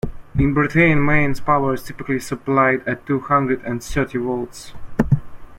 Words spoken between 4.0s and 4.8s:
volts